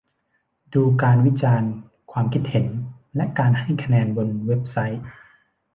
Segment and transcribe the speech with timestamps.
[0.73, 1.71] ดูการวิจารณ์
[2.11, 2.67] ความคิดเห็น
[3.15, 5.03] และการให้คะแนนบนเว็บไซต์